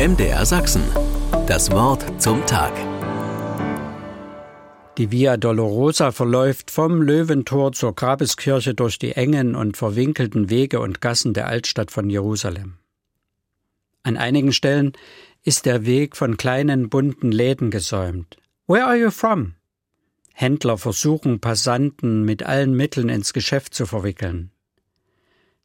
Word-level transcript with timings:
MDR 0.00 0.46
Sachsen. 0.46 0.82
Das 1.46 1.70
Wort 1.72 2.22
zum 2.22 2.46
Tag. 2.46 2.72
Die 4.96 5.10
Via 5.10 5.36
Dolorosa 5.36 6.10
verläuft 6.10 6.70
vom 6.70 7.02
Löwentor 7.02 7.72
zur 7.72 7.94
Grabeskirche 7.94 8.72
durch 8.72 8.98
die 8.98 9.12
engen 9.12 9.54
und 9.54 9.76
verwinkelten 9.76 10.48
Wege 10.48 10.80
und 10.80 11.02
Gassen 11.02 11.34
der 11.34 11.48
Altstadt 11.48 11.90
von 11.90 12.08
Jerusalem. 12.08 12.78
An 14.02 14.16
einigen 14.16 14.54
Stellen 14.54 14.92
ist 15.42 15.66
der 15.66 15.84
Weg 15.84 16.16
von 16.16 16.38
kleinen 16.38 16.88
bunten 16.88 17.30
Läden 17.30 17.70
gesäumt. 17.70 18.38
Where 18.66 18.86
are 18.86 18.96
you 18.96 19.10
from? 19.10 19.52
Händler 20.32 20.78
versuchen 20.78 21.40
Passanten 21.40 22.24
mit 22.24 22.42
allen 22.42 22.74
Mitteln 22.74 23.10
ins 23.10 23.34
Geschäft 23.34 23.74
zu 23.74 23.84
verwickeln. 23.84 24.50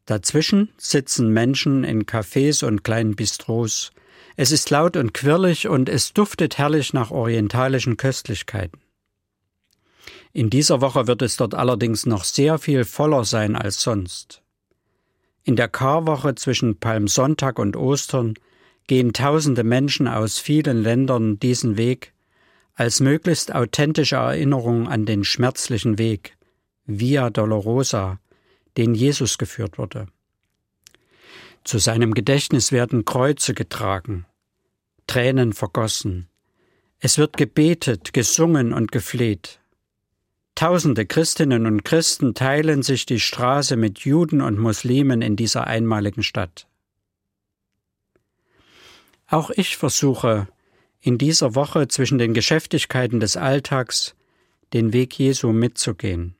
Dazwischen 0.06 0.74
sitzen 0.76 1.30
Menschen 1.30 1.86
in 1.86 2.04
Cafés 2.04 2.66
und 2.66 2.84
kleinen 2.84 3.16
Bistros. 3.16 3.94
Es 4.36 4.52
ist 4.52 4.70
laut 4.70 4.98
und 4.98 5.14
quirlig 5.14 5.68
und 5.68 5.88
es 5.88 6.14
duftet 6.14 6.58
herrlich 6.58 6.94
nach 6.94 7.12
orientalischen 7.12 7.98
Köstlichkeiten. 7.98 8.80
In 10.34 10.50
dieser 10.50 10.82
Woche 10.82 11.08
wird 11.08 11.22
es 11.22 11.38
dort 11.38 11.56
allerdings 11.56 12.06
noch 12.06 12.26
sehr 12.26 12.58
viel 12.58 12.84
voller 12.84 13.24
sein 13.24 13.56
als 13.56 13.82
sonst. 13.82 14.42
In 15.44 15.56
der 15.56 15.70
Karwoche 15.70 16.36
zwischen 16.36 16.78
Palmsonntag 16.78 17.60
und 17.60 17.78
Ostern 17.78 18.34
gehen 18.88 19.14
tausende 19.14 19.64
Menschen 19.64 20.08
aus 20.08 20.40
vielen 20.40 20.84
Ländern 20.84 21.40
diesen 21.40 21.78
Weg 21.78 22.14
als 22.74 23.00
möglichst 23.00 23.56
authentische 23.56 24.18
Erinnerung 24.18 24.90
an 24.90 25.06
den 25.06 25.24
schmerzlichen 25.24 25.98
Weg, 25.98 26.36
Via 26.86 27.30
Dolorosa, 27.30 28.20
den 28.76 28.94
Jesus 28.94 29.38
geführt 29.38 29.78
wurde. 29.78 30.08
Zu 31.66 31.80
seinem 31.80 32.14
Gedächtnis 32.14 32.72
werden 32.72 33.06
Kreuze 33.06 33.56
getragen, 33.56 34.28
Tränen 35.08 35.52
vergossen, 35.52 36.30
es 37.00 37.18
wird 37.18 37.38
gebetet, 37.38 38.14
gesungen 38.14 38.72
und 38.72 38.92
gefleht. 38.92 39.60
Tausende 40.54 41.08
Christinnen 41.08 41.66
und 41.66 41.84
Christen 41.84 42.36
teilen 42.36 42.84
sich 42.84 43.08
die 43.08 43.20
Straße 43.20 43.78
mit 43.78 44.00
Juden 44.02 44.42
und 44.42 44.60
Muslimen 44.60 45.24
in 45.24 45.36
dieser 45.36 45.66
einmaligen 45.66 46.22
Stadt. 46.22 46.68
Auch 49.28 49.50
ich 49.50 49.76
versuche 49.76 50.48
in 51.02 51.18
dieser 51.18 51.56
Woche 51.56 51.88
zwischen 51.88 52.20
den 52.20 52.36
Geschäftigkeiten 52.36 53.20
des 53.20 53.38
Alltags 53.38 54.16
den 54.74 54.94
Weg 54.94 55.18
Jesu 55.18 55.52
mitzugehen. 55.52 56.36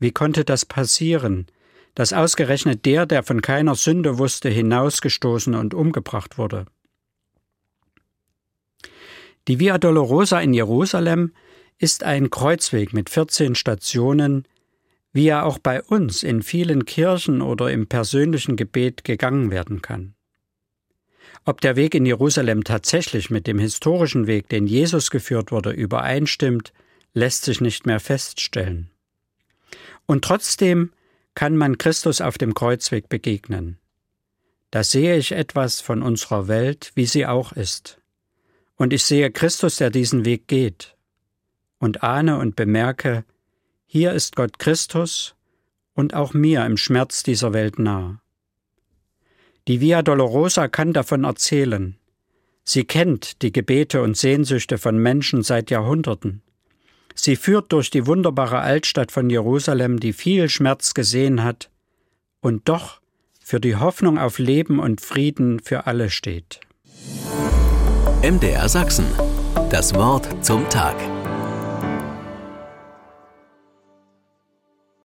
Wie 0.00 0.10
konnte 0.10 0.44
das 0.44 0.66
passieren, 0.66 1.46
dass 1.94 2.12
ausgerechnet 2.12 2.84
der, 2.86 3.06
der 3.06 3.22
von 3.22 3.42
keiner 3.42 3.74
Sünde 3.74 4.18
wusste, 4.18 4.48
hinausgestoßen 4.48 5.54
und 5.54 5.74
umgebracht 5.74 6.38
wurde? 6.38 6.66
Die 9.48 9.58
Via 9.58 9.78
Dolorosa 9.78 10.40
in 10.40 10.54
Jerusalem 10.54 11.32
ist 11.78 12.04
ein 12.04 12.30
Kreuzweg 12.30 12.92
mit 12.92 13.10
14 13.10 13.54
Stationen, 13.56 14.46
wie 15.12 15.26
er 15.26 15.44
auch 15.44 15.58
bei 15.58 15.82
uns 15.82 16.22
in 16.22 16.42
vielen 16.42 16.84
Kirchen 16.84 17.42
oder 17.42 17.70
im 17.70 17.86
persönlichen 17.86 18.56
Gebet 18.56 19.04
gegangen 19.04 19.50
werden 19.50 19.82
kann. 19.82 20.14
Ob 21.44 21.60
der 21.60 21.74
Weg 21.74 21.94
in 21.94 22.06
Jerusalem 22.06 22.62
tatsächlich 22.62 23.30
mit 23.30 23.46
dem 23.46 23.58
historischen 23.58 24.26
Weg, 24.26 24.48
den 24.48 24.66
Jesus 24.66 25.10
geführt 25.10 25.50
wurde, 25.50 25.70
übereinstimmt, 25.70 26.72
lässt 27.14 27.44
sich 27.44 27.60
nicht 27.60 27.84
mehr 27.84 28.00
feststellen. 28.00 28.90
Und 30.06 30.24
trotzdem 30.24 30.92
kann 31.34 31.56
man 31.56 31.78
Christus 31.78 32.20
auf 32.20 32.38
dem 32.38 32.54
Kreuzweg 32.54 33.08
begegnen. 33.08 33.78
Da 34.70 34.82
sehe 34.84 35.16
ich 35.16 35.32
etwas 35.32 35.80
von 35.80 36.02
unserer 36.02 36.48
Welt, 36.48 36.92
wie 36.94 37.06
sie 37.06 37.26
auch 37.26 37.52
ist. 37.52 38.00
Und 38.76 38.92
ich 38.92 39.04
sehe 39.04 39.30
Christus, 39.30 39.76
der 39.76 39.90
diesen 39.90 40.24
Weg 40.24 40.48
geht, 40.48 40.96
und 41.78 42.02
ahne 42.02 42.38
und 42.38 42.56
bemerke, 42.56 43.24
hier 43.86 44.12
ist 44.12 44.36
Gott 44.36 44.58
Christus 44.58 45.34
und 45.94 46.14
auch 46.14 46.32
mir 46.32 46.64
im 46.64 46.76
Schmerz 46.76 47.22
dieser 47.22 47.52
Welt 47.52 47.78
nah. 47.78 48.22
Die 49.68 49.80
Via 49.80 50.02
Dolorosa 50.02 50.68
kann 50.68 50.92
davon 50.92 51.24
erzählen. 51.24 51.98
Sie 52.64 52.84
kennt 52.84 53.42
die 53.42 53.52
Gebete 53.52 54.02
und 54.02 54.16
Sehnsüchte 54.16 54.78
von 54.78 54.96
Menschen 54.96 55.42
seit 55.42 55.70
Jahrhunderten. 55.70 56.42
Sie 57.14 57.36
führt 57.36 57.72
durch 57.72 57.90
die 57.90 58.06
wunderbare 58.06 58.60
Altstadt 58.60 59.12
von 59.12 59.30
Jerusalem, 59.30 60.00
die 60.00 60.12
viel 60.12 60.48
Schmerz 60.48 60.94
gesehen 60.94 61.42
hat 61.42 61.70
und 62.40 62.68
doch 62.68 63.00
für 63.44 63.60
die 63.60 63.76
Hoffnung 63.76 64.18
auf 64.18 64.38
Leben 64.38 64.78
und 64.78 65.00
Frieden 65.00 65.60
für 65.60 65.86
alle 65.86 66.10
steht. 66.10 66.60
MDR 68.22 68.68
Sachsen. 68.68 69.06
Das 69.70 69.94
Wort 69.94 70.28
zum 70.44 70.68
Tag. 70.68 70.96